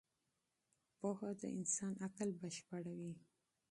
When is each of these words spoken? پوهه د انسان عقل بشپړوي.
پوهه 0.97 1.29
د 1.41 1.43
انسان 1.57 1.93
عقل 2.05 2.29
بشپړوي. 2.41 3.13